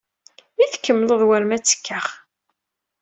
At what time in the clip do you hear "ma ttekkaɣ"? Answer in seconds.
1.45-2.07